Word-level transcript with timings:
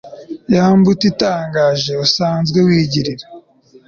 ya 0.53 0.65
mbuto 0.77 1.03
itangaje 1.11 1.91
usanzwe 2.05 2.59
wigirira 2.67 3.25